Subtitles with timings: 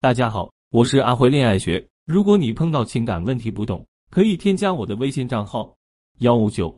[0.00, 1.84] 大家好，我是阿辉恋爱学。
[2.06, 5.76] 如果你碰到情感问题不懂，可以添加我的微信账号
[6.20, 6.72] 幺五九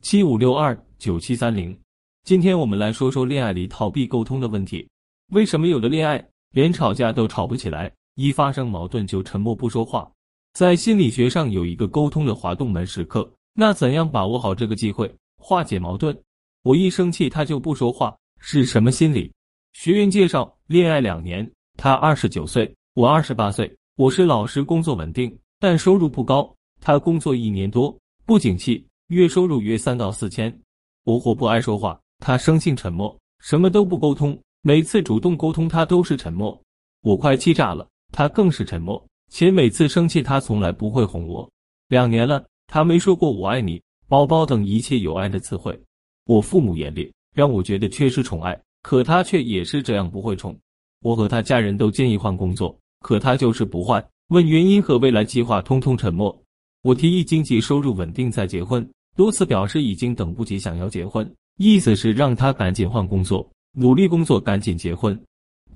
[0.00, 1.78] 七五六二九七三零。
[2.24, 4.88] 今天我们来说说恋爱里逃避沟通的问题。
[5.32, 10.10] 为什么有的恋爱连吵架都吵不起来，一发生矛盾就沉默不说话？
[10.54, 16.18] 在心理学上有一个沟通的滑动门时刻，那怎样把握好这个机会化解矛盾？
[16.62, 19.30] 我一生气他就不说话，是什么心理？
[19.74, 21.46] 学员介绍，恋爱两年。
[21.76, 23.70] 他二十九岁，我二十八岁。
[23.96, 26.54] 我是老师，工作稳定，但收入不高。
[26.80, 30.56] 他工作一年多，不景气，月收入约三到四千。
[31.04, 34.38] 我活不爱说话，他生性沉默，什么都不沟通。
[34.62, 36.58] 每次主动沟通，他都是沉默。
[37.02, 41.48] 我快气炸了，他更是沉默，且每次生气，他从来不会哄我。
[41.88, 45.78] 两年了，他没说过“我爱你”“宝宝”等一切有爱的词汇。
[46.26, 50.56] 我父母眼里让我觉得缺失宠爱，可他却也是这样，不会宠。
[51.02, 54.02] 我和他家人都建议换工作，可他就是不换。
[54.28, 56.34] 问原因和未来计划，通通沉默。
[56.82, 65.20] 我提议经济收入稳定再结婚，多次表示已经等不及想要结婚，意思是让他赶紧换工作，努力工作，赶紧结婚。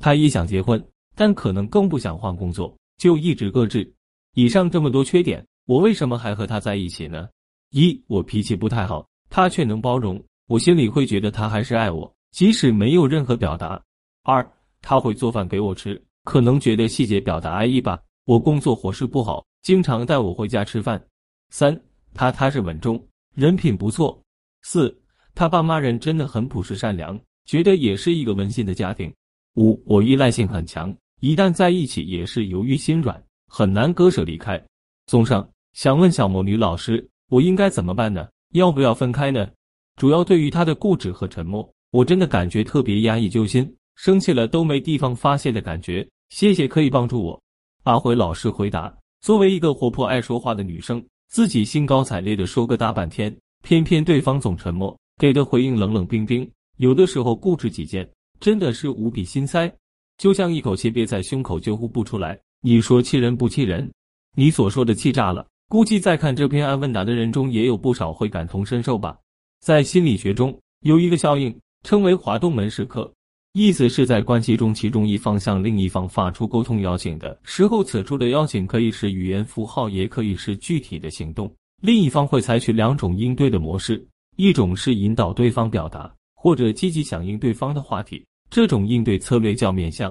[0.01, 0.83] 他也想结婚，
[1.15, 3.93] 但可能更不想换工作，就一直搁置。
[4.35, 7.29] 以上这么多缺点，我为什么还和他在一起呢？
[7.73, 13.83] 一，我脾气不太好，他却能包容，我心里会觉得他还是爱我，即使没有任何表达。
[14.23, 14.49] 二。
[14.89, 17.99] 他会做饭给我吃，可能觉得细节表达爱意吧。
[18.25, 21.05] 我工作伙食不好，经常带我回家吃饭。
[21.51, 21.77] 三，
[22.15, 24.17] 他踏实稳重，人品不错。
[24.63, 24.97] 四，
[25.35, 29.13] 他爸妈人真的很朴实善良，觉得也是一个温馨的家庭。
[29.57, 34.65] 五，我依赖性很强，一旦在一起也是由于心软，很难割舍离开。
[35.09, 38.29] 综上，想问小魔女老师，我应该怎么办呢？
[38.53, 39.49] 要不要分开呢？
[39.97, 43.77] 主要对于他的固执和沉默，我真的感觉特别压抑揪心。
[43.97, 47.43] 生气了都没地方发泄的感觉，谢谢可以帮助我。
[47.85, 58.09] 阿辉老师回答：作为一个活泼爱说话的女生，自己兴高采烈的说个大半天，偏偏对方总沉默，给的回应冷冷冰冰，有的时候固执己见，
[58.39, 59.73] 真的是无比心塞，
[60.19, 62.39] 就像一口气憋在胸口就呼不出来。
[62.61, 63.91] 你说气人不气人？
[64.37, 69.17] 你所说的气炸了，估计在看这篇爱问答的人中也有不少会感同身受吧。
[69.61, 73.11] 在心理学中有一个效应，称为滑动门时刻。
[73.59, 81.51] 意思是在关系中，其中一方向另一方发出沟通邀请的时候，此处的邀请可以是语言符号，也可以是具体的行动。
[81.81, 84.07] 另一方会采取两种应对的模式：
[84.37, 90.11] 一种是引导对方表达，或者积极响应对方的话题，这种应对策略叫面向；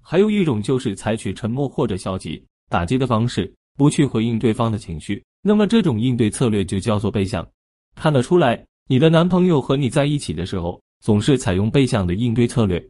[0.00, 2.40] 还有一种就是采取沉默或者消极
[2.70, 5.20] 打击的方式，不去回应对方的情绪。
[5.42, 7.44] 那么这种应对策略就叫做背向。
[7.96, 10.80] 看得出来，你的男朋友和你在一起的时候。
[11.04, 12.82] 总是采用背向的应对策略，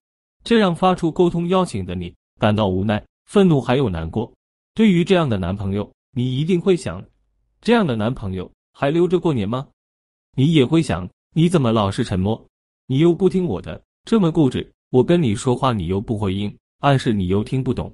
[0.44, 4.32] 这让发出沟通邀请的你感到无奈、愤怒还有难过。
[4.72, 7.04] 对于这样的男朋友，你一定会想：
[7.60, 9.66] 这样的男朋友还留着过年吗？
[10.36, 12.40] 你也会想：你怎么老是沉默？
[12.86, 14.72] 你又不听我的，这么固执。
[14.90, 17.92] 我跟你说话，你又不回应，暗示你又听不懂，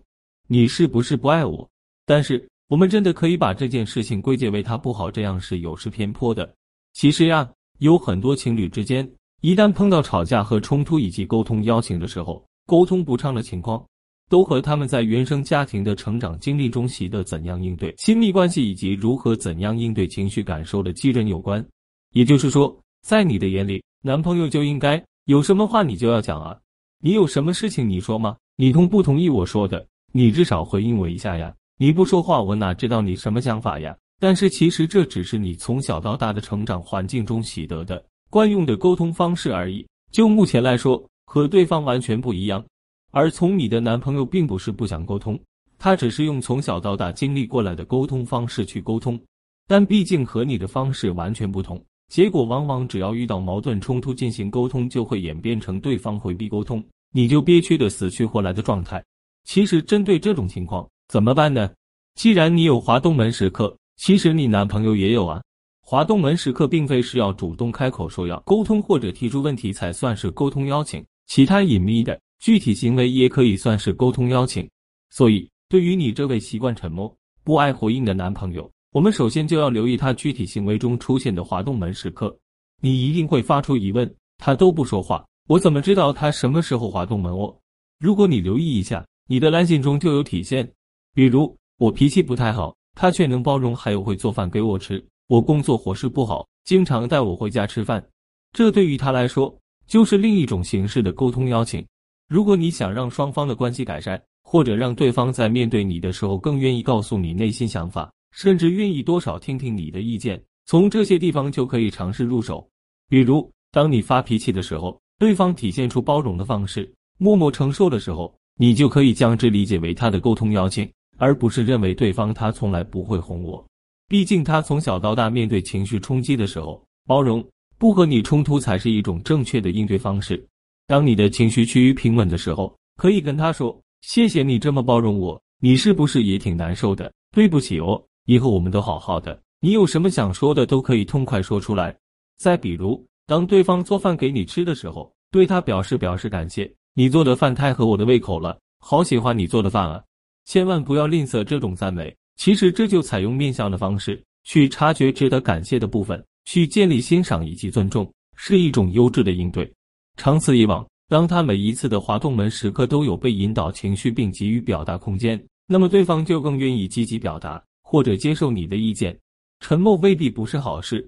[0.48, 1.66] 你是不是不爱我？
[2.04, 6.54] 但是我们真的可以把这件事情归结为他不好，这样是有失偏颇的。
[6.92, 9.10] 其实呀，有很多情侣之间。
[9.42, 13.82] 一旦碰到吵架和冲突以及沟通邀请的时候，沟通不畅的情况，
[14.28, 21.64] 都和他们在原生家庭的成长经历中习得怎样应对亲密关系以及如何怎样应对情绪感受的基准有关。
[22.12, 26.58] 也就是说，在你的眼里，男朋友就应该有什么话你就要讲啊，
[27.02, 28.36] 你有什么事情你说吗？
[28.56, 29.86] 你同不同意我说的？
[30.12, 31.54] 你至少回应我一下呀！
[31.78, 33.96] 你不说话，我哪知道你什么想法呀？
[34.18, 38.04] 但是其实这只是你从小到大的成长环境中习得的。
[38.30, 39.86] 惯用的沟通方式而已。
[40.10, 42.64] 就目前来说，和对方完全不一样。
[43.10, 45.38] 而从你的男朋友并不是不想沟通，
[45.78, 49.20] 他只是用从小到大经历过来的沟通方式去沟通。
[49.66, 59.04] 但毕竟和你的方式完全不同，结果往往只要遇到矛盾冲突进行沟通，就会演变成对方回避沟通，你就憋屈的死去活来的状态。
[59.44, 61.70] 其实针对这种情况怎么办呢？
[62.16, 65.40] 既然你有滑动门时刻，其实你男朋友也有啊。
[65.90, 74.70] 滑动门时刻，并非是要主动开口说要沟通或者提出问题才算是沟通邀请，其他隐秘的具体行为也可以算是沟通邀请。
[75.10, 82.38] 所以，对于你这位习惯沉默、不爱回应的男朋友，我们首先就要留意他具体行为中出现的滑动门时刻。
[82.80, 84.08] 你一定会发出疑问：
[84.38, 87.52] 他都不说话，我怎么知道他什么时候滑动门哦？
[87.98, 90.72] 如果你留意一下，你的来信中就有体现。
[91.16, 95.04] 比如，我脾气不太好，他却能包容，还有会做饭给我吃。
[95.30, 98.04] 我工作伙食不好，经常带我回家吃饭，
[98.52, 99.56] 这对于他来说
[99.86, 101.86] 就是另一种形式的沟通邀请。
[102.28, 110.42] 如果你想让双方的关系改善，或者让对方在面对你的时候更愿意告诉你内心想法，甚至愿意多少听听你的意见。
[110.66, 112.68] 从这些地方就可以尝试入手。
[113.08, 123.64] 比如，当你发脾气的时候，对方体现出包容的方式，默默承受的时候，你就可以将之理解为他的沟通邀请，而不是认为对方他从来不会哄我。
[124.10, 127.48] 毕竟他从小到大面对情绪冲击的时候，包容
[127.78, 130.44] 不和你冲突才是一种正确的应对方式。
[130.88, 137.12] 当你的情绪趋于平稳的时候，可以跟他说：“谢谢你这么包容我，你是不是也挺难受的？
[137.30, 139.40] 对不起哦，以后我们都好好的。
[139.60, 141.96] 你有什么想说的，都可以痛快说出来。”
[142.36, 146.68] 再比如，当对方做饭给你吃的时候，对他表示表示感谢。
[146.94, 150.02] 你做的饭太合我的胃口了，好喜欢你做的饭啊！
[150.46, 152.12] 千万不要吝啬这种赞美。
[152.40, 159.70] 其实这就采用面向的方式去察觉值得感谢的部分，去建立欣赏以及尊重，是一种优质的应对。
[160.16, 169.14] 长此以往，当他每一次的滑动门时刻都有被引导情绪并给予表达空间，那么对方就更愿意积极表达或者接受你的意见。
[169.60, 171.06] 沉默未必不是好事。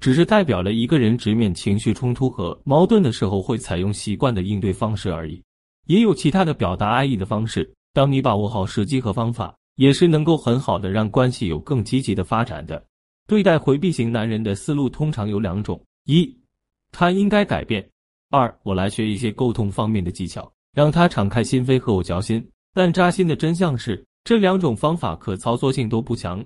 [0.00, 5.42] 只是代表了一个人直面情绪冲突和矛盾的时候会采用习惯的应对方式而已，
[5.88, 7.70] 也有其他的表达爱意的方式。
[7.92, 12.84] 当你把握好时机和方法，也是能够很好的让关系有更积极的发展的。
[13.26, 16.30] 对待回避型男人的思路通常有两种：一，
[16.92, 17.82] 他应该改变；
[18.28, 22.46] 二，我来学一些沟通方面的技巧，让他敞开心扉和我交心。
[22.74, 26.44] 但扎心的真相是，这两种方法可操作性都不强，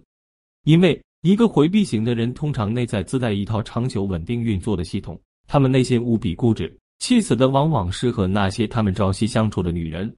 [0.65, 1.01] 因为。
[1.23, 10.15] 一个回避型的人通常内在自带一套长久稳定运作的系统，他们内心无比固执，气死的往往是和那些他们朝夕相处的女人，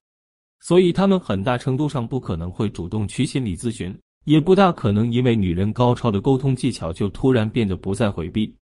[0.61, 8.53] 所以他们很大程度上不可能会主动去心理咨询，也不大可能因为女人高超的沟通技巧就突然变得不再回避。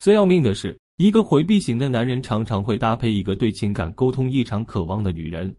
[0.00, 5.54] 最要命的是，一个回避型的男人常常会搭配一个对情感沟通异常渴望的女人，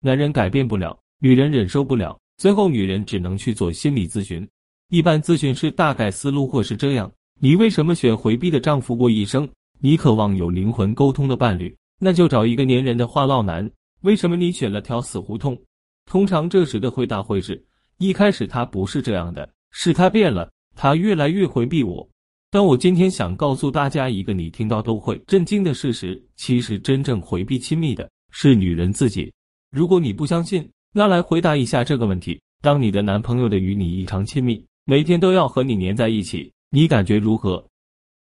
[0.00, 4.46] 男人改变不了，女人忍受不了，最后女人只能去做心理咨询。
[4.88, 9.48] 一般咨询师大概思路或是这样：你为什么选回避的丈夫过一生？
[9.78, 13.70] 你渴望有灵魂沟通的伴侣，那就找一个粘人的话唠男。
[14.02, 15.60] 为什么你选了条死胡同？
[16.06, 17.62] 通常这时的回答会是：
[17.98, 22.08] 一开始他不是这样的，是他变了，他越来越回避我。
[22.50, 29.32] 但我今天想告诉大家一个你听到都会震惊的事实：其实真正回避亲密的是女人自己。
[29.70, 34.64] 如果你不相信，那来回答一下这个问题：当你的男朋友的与你异常亲密。
[34.86, 37.64] 每天都要和你黏在一起，你感觉如何？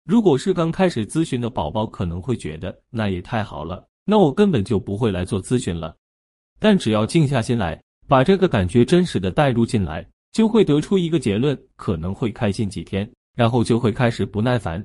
[0.03, 5.93] 如果是刚开始咨询的宝宝，可能会觉得那也太好了，那我根本就不会来做咨询了。
[6.59, 14.83] 但只要静下心来，把这个感觉真实的带入进来，就会得出一个结论：可能会开心几天，然后就会开始不耐烦。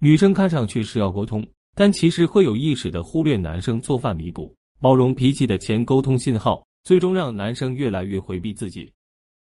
[0.00, 8.90] 女生看上去是要沟通，但其实会有意识的忽略男生做饭、弥补、包容脾气的前沟通信号，最终让男生越来越回避自己。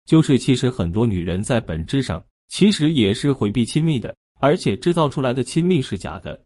[0.06, 6.40] 就是，其实很多女人在本质上其实也是回避亲密的，而且制造出来的亲密是假的。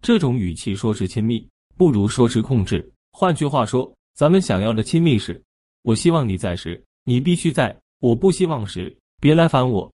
[0.00, 2.88] 这种语气说是亲密，不如说是控制。
[3.12, 5.42] 换句话说，咱们想要的亲密是：
[5.82, 9.92] 我希望你在时，你必须在；我不希望时，别来烦我。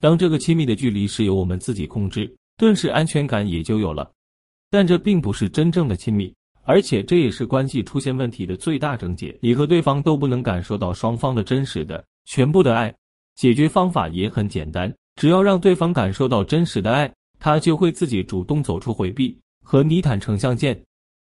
[0.00, 4.10] 当这个亲密的距离是由我们自己控制，顿时安全感也就有了。
[4.70, 9.36] 但这并不是真正的亲密，而且这也是关系出现问题的最大症结。
[9.42, 12.02] 你和对方都不能感受到双方的真实的。
[12.26, 12.94] 全部的爱，
[13.34, 20.80] 解决方法也很简单，只要让对方感受到真实的爱，他就会自己主动走出回避，和你坦诚相见。